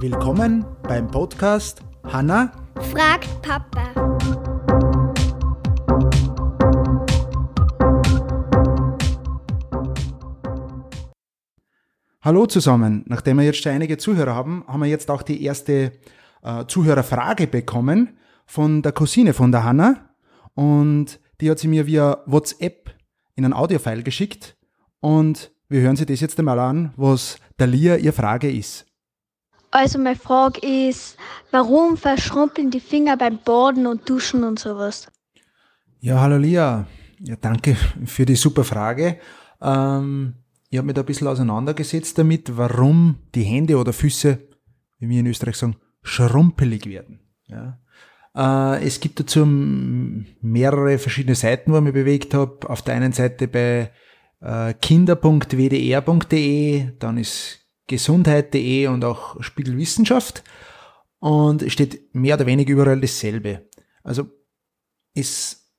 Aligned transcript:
Willkommen 0.00 0.66
beim 0.82 1.10
Podcast 1.10 1.82
Hanna 2.04 2.52
fragt 2.90 3.28
Papa. 3.40 3.92
Hallo 12.20 12.46
zusammen. 12.46 13.04
Nachdem 13.06 13.38
wir 13.38 13.44
jetzt 13.44 13.62
schon 13.62 13.72
einige 13.72 13.96
Zuhörer 13.98 14.34
haben, 14.34 14.64
haben 14.66 14.80
wir 14.80 14.88
jetzt 14.88 15.10
auch 15.10 15.22
die 15.22 15.42
erste 15.42 15.92
äh, 16.42 16.66
Zuhörerfrage 16.66 17.46
bekommen 17.46 18.18
von 18.46 18.82
der 18.82 18.92
Cousine 18.92 19.32
von 19.32 19.52
der 19.52 19.64
Hanna. 19.64 20.10
Und 20.54 21.18
die 21.40 21.50
hat 21.50 21.58
sie 21.58 21.68
mir 21.68 21.86
via 21.86 22.22
WhatsApp 22.26 22.94
in 23.34 23.44
ein 23.44 23.52
Audiofile 23.52 24.02
geschickt. 24.02 24.56
Und 25.00 25.52
wir 25.72 25.80
hören 25.80 25.96
sie 25.96 26.06
das 26.06 26.20
jetzt 26.20 26.38
einmal 26.38 26.58
an, 26.58 26.92
was 26.96 27.38
der 27.58 27.66
Lia 27.66 27.96
ihre 27.96 28.12
Frage 28.12 28.50
ist. 28.50 28.86
Also 29.70 29.98
meine 29.98 30.16
Frage 30.16 30.60
ist, 30.60 31.16
warum 31.50 31.96
verschrumpeln 31.96 32.70
die 32.70 32.80
Finger 32.80 33.16
beim 33.16 33.38
Baden 33.42 33.86
und 33.86 34.08
Duschen 34.08 34.44
und 34.44 34.58
sowas? 34.58 35.10
Ja, 36.00 36.20
hallo 36.20 36.36
Lia. 36.36 36.86
Ja, 37.20 37.36
danke 37.40 37.74
für 38.04 38.26
die 38.26 38.36
super 38.36 38.64
Frage. 38.64 39.18
Ähm, 39.62 40.34
ich 40.68 40.76
habe 40.76 40.86
mich 40.86 40.94
da 40.94 41.00
ein 41.00 41.06
bisschen 41.06 41.28
auseinandergesetzt 41.28 42.18
damit, 42.18 42.56
warum 42.56 43.20
die 43.34 43.44
Hände 43.44 43.78
oder 43.78 43.94
Füße, 43.94 44.38
wie 44.98 45.08
wir 45.08 45.20
in 45.20 45.26
Österreich 45.26 45.56
sagen, 45.56 45.76
schrumpelig 46.02 46.84
werden. 46.84 47.20
Ja. 47.46 47.78
Äh, 48.34 48.84
es 48.84 49.00
gibt 49.00 49.20
dazu 49.20 49.46
mehrere 49.46 50.98
verschiedene 50.98 51.34
Seiten, 51.34 51.72
wo 51.72 51.76
ich 51.76 51.82
mich 51.82 51.94
bewegt 51.94 52.34
habe. 52.34 52.68
Auf 52.68 52.82
der 52.82 52.94
einen 52.94 53.12
Seite 53.12 53.48
bei 53.48 53.90
äh, 54.42 54.74
kinder.wdr.de, 54.74 55.38
dann 56.98 57.16
ist 57.16 57.60
gesundheit.de 57.86 58.88
und 58.88 59.04
auch 59.04 59.42
Spiegelwissenschaft. 59.42 60.44
Und 61.18 61.70
steht 61.70 62.14
mehr 62.14 62.34
oder 62.34 62.46
weniger 62.46 62.72
überall 62.72 63.00
dasselbe. 63.00 63.68
Also 64.02 64.26
ist 65.14 65.70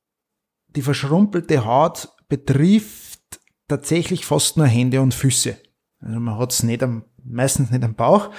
die 0.69 0.81
verschrumpelte 0.81 1.65
Haut 1.65 2.09
betrifft 2.29 3.19
tatsächlich 3.67 4.25
fast 4.25 4.57
nur 4.57 4.67
Hände 4.67 5.01
und 5.01 5.13
Füße. 5.13 5.57
Also 5.99 6.19
man 6.19 6.37
hat 6.37 6.51
es 6.51 6.63
nicht 6.63 6.81
am, 6.81 7.03
meistens 7.23 7.71
nicht 7.71 7.83
am 7.83 7.95
Bauch 7.95 8.29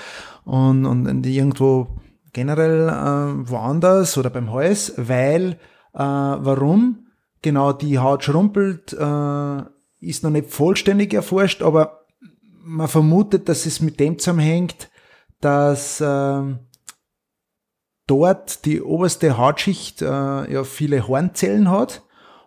und, 0.44 0.86
und 0.86 1.26
irgendwo 1.26 2.00
generell 2.32 2.88
äh, 2.88 3.48
woanders 3.50 4.18
oder 4.18 4.30
beim 4.30 4.52
Hals, 4.52 4.94
weil 4.96 5.58
äh, 5.92 5.98
warum 5.98 7.06
genau 7.42 7.72
die 7.72 7.98
Haut 7.98 8.24
schrumpelt, 8.24 8.92
äh, 8.92 9.62
ist 10.04 10.22
noch 10.22 10.30
nicht 10.30 10.50
vollständig 10.50 11.12
erforscht, 11.14 11.62
aber 11.62 12.04
man 12.62 12.88
vermutet, 12.88 13.48
dass 13.48 13.66
es 13.66 13.80
mit 13.80 14.00
dem 14.00 14.18
zusammenhängt, 14.18 14.90
dass 15.40 16.00
äh, 16.00 16.42
dort 18.06 18.64
die 18.64 18.80
oberste 18.80 19.36
Hautschicht 19.36 20.02
äh, 20.02 20.06
ja 20.52 20.64
viele 20.64 21.06
Hornzellen 21.06 21.70
hat 21.70 22.02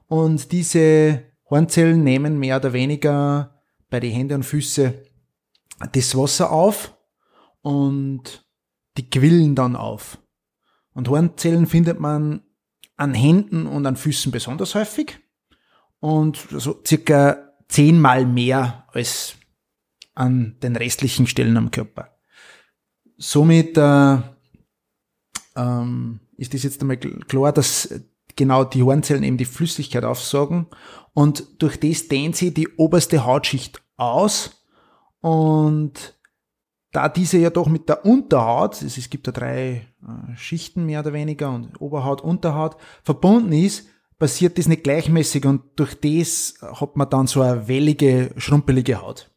und 0.08 0.52
diese 0.52 1.24
Hornzellen 1.50 2.04
nehmen 2.04 2.40
mehr 2.40 2.58
oder 2.58 2.74
weniger 2.74 3.62
bei 3.90 4.00
den 4.00 4.12
Händen 4.12 4.36
und 4.36 4.44
Füßen 4.44 4.94
das 5.94 6.18
Wasser 6.18 6.52
auf 6.52 6.96
und 7.62 8.46
die 8.98 9.10
quillen 9.10 9.56
dann 9.56 9.76
auf. 9.76 10.18
Und 10.94 11.10
Hornzellen 11.10 11.68
findet 11.68 12.00
man 12.00 12.42
an 12.96 13.14
Händen 13.14 13.68
und 13.68 13.86
an 13.86 13.96
Füßen 13.96 14.32
besonders 14.32 14.74
häufig 14.74 15.20
und 16.00 16.38
so 16.50 16.82
circa 16.86 17.47
zehnmal 17.68 18.26
mehr 18.26 18.86
als 18.92 19.36
an 20.14 20.56
den 20.62 20.76
restlichen 20.76 21.28
Stellen 21.28 21.58
am 21.58 21.72
Körper. 21.72 22.18
Somit 23.18 23.78
äh, 23.78 24.18
ähm, 25.56 26.20
ist 26.38 26.54
es 26.54 26.64
jetzt 26.64 26.82
einmal 26.82 26.98
klar, 26.98 27.52
dass 27.52 27.94
genau 28.36 28.64
die 28.64 28.84
Hornzellen 28.84 29.24
eben 29.24 29.38
die 29.38 29.46
Flüssigkeit 29.46 30.04
aufsaugen 30.04 30.68
und 31.14 31.62
durch 31.62 31.80
das 31.80 32.08
dehnt 32.08 32.36
sie 32.36 32.54
die 32.54 32.68
oberste 32.78 33.26
Hautschicht 33.26 33.82
aus 33.98 34.64
und 35.20 36.14
da 36.92 37.10
diese 37.10 37.38
ja 37.38 37.50
doch 37.50 37.68
mit 37.68 37.90
der 37.90 38.06
Unterhaut, 38.06 38.82
es 38.82 39.10
gibt 39.10 39.28
da 39.28 39.32
drei 39.32 39.88
äh, 40.02 40.36
Schichten 40.36 40.86
mehr 40.86 41.02
oder 41.02 41.14
weniger 41.14 41.52
und 41.52 41.80
Oberhaut, 41.82 42.22
Unterhaut 42.22 42.78
verbunden 43.04 43.52
ist, 43.52 43.88
passiert 44.18 44.58
das 44.58 44.68
nicht 44.68 44.84
gleichmäßig 44.84 45.46
und 45.46 45.62
durch 45.76 45.96
das 45.96 46.56
hat 46.62 46.96
man 46.96 47.10
dann 47.10 47.28
so 47.28 47.42
eine 47.42 47.68
wellige, 47.68 48.32
schrumpelige 48.38 49.02
Haut. 49.02 49.32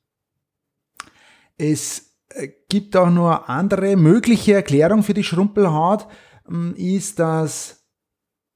Es 1.56 2.16
äh, 2.30 2.48
gibt 2.68 2.96
auch 2.96 3.10
nur 3.10 3.48
andere 3.48 3.96
mögliche 3.96 4.54
Erklärung 4.54 5.02
für 5.02 5.14
die 5.14 5.24
Schrumpelhaut, 5.24 6.06
ähm, 6.48 6.74
ist, 6.76 7.18
dass 7.18 7.80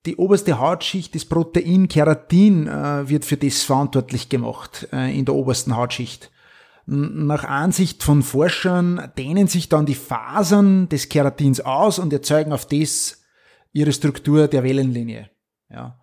die 0.07 0.17
oberste 0.17 0.59
Hautschicht, 0.59 1.15
das 1.15 1.25
Protein 1.25 1.89
Keratin, 1.89 2.67
äh, 2.67 3.09
wird 3.09 3.25
für 3.25 3.37
das 3.37 3.63
verantwortlich 3.63 4.29
gemacht 4.29 4.89
äh, 4.93 5.17
in 5.17 5.25
der 5.25 5.34
obersten 5.34 5.77
Hautschicht. 5.77 6.31
Nach 6.87 7.45
Ansicht 7.45 8.03
von 8.03 8.23
Forschern 8.23 9.11
dehnen 9.17 9.47
sich 9.47 9.71
dann 9.71 9.87
die 9.87 9.95
Fasern 9.95 10.89
des 10.91 11.09
Keratins 11.09 11.61
aus 11.61 11.99
und 11.99 12.13
erzeugen 12.13 12.53
auf 12.53 12.67
das 12.67 13.25
ihre 13.73 13.93
Struktur 13.93 14.49
der 14.49 14.63
Wellenlinie. 14.63 15.31
Ja. 15.71 15.99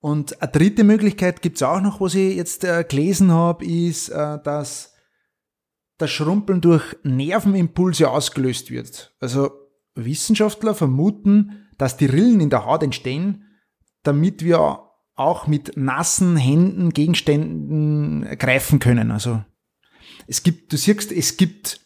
Und 0.00 0.40
eine 0.40 0.50
dritte 0.50 0.82
Möglichkeit 0.82 1.42
gibt's 1.42 1.62
auch 1.62 1.80
noch, 1.80 2.00
was 2.00 2.14
ich 2.14 2.36
jetzt 2.36 2.64
äh, 2.64 2.84
gelesen 2.88 3.32
habe, 3.32 3.64
ist, 3.64 4.08
äh, 4.08 4.38
dass 4.42 4.94
das 5.98 6.10
Schrumpeln 6.10 6.62
durch 6.62 6.96
Nervenimpulse 7.02 8.10
ausgelöst 8.10 8.70
wird. 8.70 9.14
Also 9.20 9.50
Wissenschaftler 9.94 10.74
vermuten, 10.74 11.68
dass 11.76 11.98
die 11.98 12.06
Rillen 12.06 12.40
in 12.40 12.50
der 12.50 12.64
Haut 12.64 12.82
entstehen, 12.82 13.44
damit 14.02 14.42
wir 14.42 14.90
auch 15.14 15.46
mit 15.46 15.76
nassen 15.76 16.38
Händen 16.38 16.90
Gegenständen 16.90 18.22
greifen 18.38 18.78
können. 18.78 19.10
Also 19.10 19.44
es 20.26 20.42
gibt, 20.42 20.72
du 20.72 20.78
siehst, 20.78 21.12
es 21.12 21.36
gibt 21.36 21.80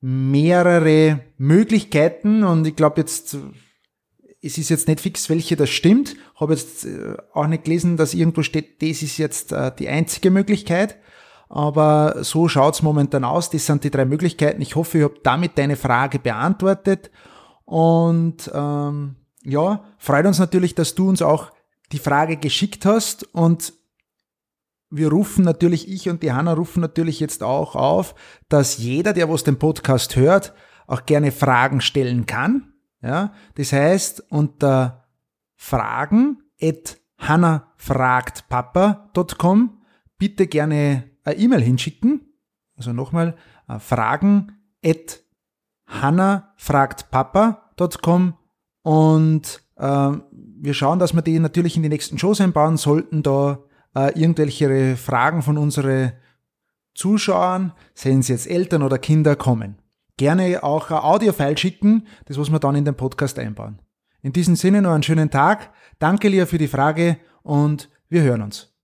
mehrere 0.00 1.20
Möglichkeiten 1.36 2.44
und 2.44 2.66
ich 2.66 2.76
glaube 2.76 3.00
jetzt, 3.00 3.36
es 4.40 4.56
ist 4.56 4.68
jetzt 4.68 4.88
nicht 4.88 5.00
fix, 5.00 5.28
welche 5.28 5.56
das 5.56 5.70
stimmt. 5.70 6.16
Habe 6.36 6.54
jetzt 6.54 6.84
äh, 6.84 7.16
auch 7.32 7.46
nicht 7.46 7.64
gelesen, 7.64 7.96
dass 7.96 8.14
irgendwo 8.14 8.42
steht, 8.42 8.82
das 8.82 9.02
ist 9.02 9.18
jetzt 9.18 9.52
äh, 9.52 9.72
die 9.76 9.88
einzige 9.88 10.30
Möglichkeit. 10.30 10.96
Aber 11.48 12.22
so 12.22 12.46
schaut's 12.48 12.82
momentan 12.82 13.24
aus. 13.24 13.50
Das 13.50 13.66
sind 13.66 13.82
die 13.84 13.90
drei 13.90 14.04
Möglichkeiten. 14.04 14.60
Ich 14.60 14.76
hoffe, 14.76 14.98
ich 14.98 15.04
habe 15.04 15.20
damit 15.22 15.56
deine 15.56 15.76
Frage 15.76 16.18
beantwortet. 16.18 17.10
Und 17.64 18.50
ähm, 18.54 19.16
ja, 19.42 19.84
freut 19.98 20.26
uns 20.26 20.38
natürlich, 20.38 20.74
dass 20.74 20.94
du 20.94 21.08
uns 21.08 21.22
auch 21.22 21.50
die 21.92 21.98
Frage 21.98 22.36
geschickt 22.36 22.84
hast 22.84 23.34
und 23.34 23.72
wir 24.90 25.10
rufen 25.10 25.44
natürlich, 25.44 25.88
ich 25.90 26.08
und 26.08 26.22
die 26.22 26.32
Hanna 26.32 26.54
rufen 26.54 26.80
natürlich 26.80 27.20
jetzt 27.20 27.42
auch 27.42 27.76
auf, 27.76 28.14
dass 28.48 28.78
jeder, 28.78 29.12
der 29.12 29.28
was 29.28 29.44
den 29.44 29.58
Podcast 29.58 30.16
hört, 30.16 30.54
auch 30.86 31.04
gerne 31.04 31.30
Fragen 31.30 31.80
stellen 31.80 32.24
kann. 32.24 32.72
Ja, 33.02 33.32
das 33.54 33.72
heißt, 33.72 34.30
unter 34.30 35.04
fragen 35.54 36.42
at 36.60 36.98
hannafragtpapa.com 37.18 39.78
bitte 40.18 40.46
gerne 40.46 41.04
eine 41.24 41.36
E-Mail 41.36 41.62
hinschicken. 41.62 42.20
Also 42.76 42.92
nochmal, 42.92 43.34
äh, 43.68 43.78
fragen 43.78 44.58
at 44.84 45.22
hannafragtpapa.com 45.86 48.34
und 48.82 49.62
äh, 49.76 50.10
wir 50.60 50.74
schauen, 50.74 50.98
dass 50.98 51.14
wir 51.14 51.22
die 51.22 51.38
natürlich 51.38 51.76
in 51.76 51.82
die 51.82 51.88
nächsten 51.88 52.18
Shows 52.18 52.40
einbauen 52.40 52.76
sollten, 52.76 53.22
da 53.22 53.60
äh, 53.94 54.18
irgendwelche 54.18 54.96
Fragen 54.96 55.42
von 55.42 55.56
unseren 55.58 56.12
Zuschauern, 56.94 57.72
seien 57.94 58.22
sie 58.22 58.32
jetzt 58.32 58.48
Eltern 58.48 58.82
oder 58.82 58.98
Kinder, 58.98 59.36
kommen. 59.36 59.78
Gerne 60.18 60.62
auch 60.62 60.90
ein 60.90 60.98
Audio-File 60.98 61.56
schicken, 61.56 62.06
das 62.26 62.36
was 62.38 62.50
wir 62.50 62.58
dann 62.58 62.74
in 62.74 62.84
den 62.84 62.96
Podcast 62.96 63.38
einbauen. 63.38 63.80
In 64.20 64.32
diesem 64.32 64.56
Sinne 64.56 64.82
noch 64.82 64.92
einen 64.92 65.04
schönen 65.04 65.30
Tag. 65.30 65.70
Danke, 65.98 66.28
Lia, 66.28 66.44
für 66.44 66.58
die 66.58 66.68
Frage 66.68 67.16
und 67.42 67.88
wir 68.10 68.22
hören 68.22 68.42
uns. 68.42 68.74